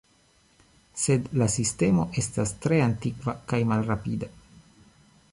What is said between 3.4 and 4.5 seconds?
kaj malrapida.